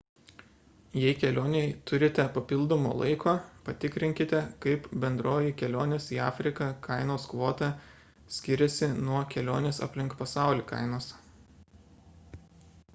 jei 0.99 1.11
kelionei 1.23 1.65
turite 1.89 2.23
papildomo 2.37 2.93
laiko 3.01 3.33
patikrinkite 3.67 4.39
kaip 4.65 4.87
bendroji 5.03 5.53
kelionės 5.63 6.07
į 6.17 6.19
afriką 6.29 6.71
kainos 6.89 7.29
kvota 7.35 7.69
skiriasi 8.39 8.91
nuo 9.03 9.23
kelionės 9.37 9.83
aplink 9.91 10.17
pasaulį 10.25 10.67
kainos 10.75 11.11